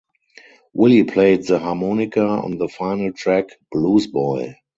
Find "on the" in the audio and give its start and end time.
2.25-2.67